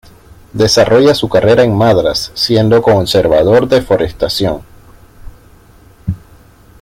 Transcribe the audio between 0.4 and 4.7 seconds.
Desarrolla su carrera en Madras, siendo conservador de forestación.